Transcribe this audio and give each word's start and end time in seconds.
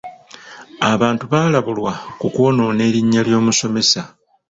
Abantu 0.91 1.23
baalabulwa 1.31 1.91
ku 2.19 2.27
kwonoona 2.33 2.81
erinnya 2.89 3.21
ly'omusomesa. 3.27 4.01